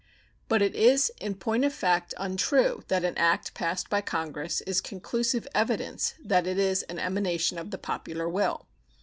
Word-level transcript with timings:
But 0.49 0.63
it 0.63 0.73
is, 0.73 1.11
in 1.21 1.35
point 1.35 1.63
of 1.63 1.71
fact, 1.71 2.15
untrue 2.17 2.83
that 2.87 3.03
an 3.03 3.15
act 3.19 3.53
passed 3.53 3.87
by 3.87 4.01
Congress 4.01 4.61
is 4.61 4.81
conclusive 4.81 5.47
evidence 5.53 6.15
that 6.23 6.47
it 6.47 6.57
is 6.57 6.81
an 6.89 6.97
emanation 6.97 7.59
of 7.59 7.69
the 7.69 7.77
popular 7.77 8.27
will. 8.27 8.65